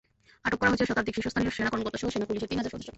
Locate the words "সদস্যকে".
2.73-2.89